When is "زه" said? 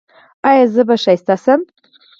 0.73-0.81